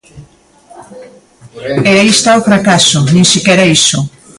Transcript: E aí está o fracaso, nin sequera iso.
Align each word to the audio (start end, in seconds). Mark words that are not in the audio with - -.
E 1.89 1.93
aí 1.99 2.07
está 2.09 2.31
o 2.39 2.45
fracaso, 2.47 2.97
nin 3.13 3.25
sequera 3.33 3.65
iso. 3.77 3.99